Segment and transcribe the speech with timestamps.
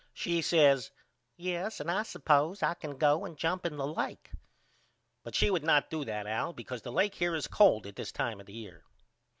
[0.15, 0.89] She says
[1.37, 4.31] Yes and I suppose I can go and jump in the lake.
[5.21, 8.11] But she would not do that Al because the lake here is cold at this
[8.11, 8.83] time of the year.